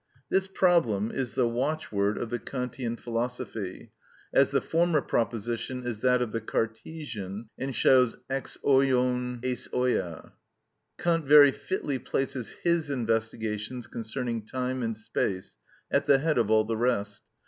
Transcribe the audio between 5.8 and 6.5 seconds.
is that of the